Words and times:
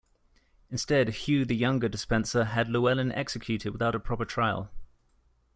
Instead 0.71 1.09
Hugh 1.09 1.45
the 1.45 1.55
younger 1.55 1.87
Despenser 1.87 2.45
had 2.45 2.67
Llewelyn 2.69 3.11
executed 3.11 3.69
without 3.71 3.93
a 3.93 3.99
proper 3.99 4.25
trial. 4.25 4.71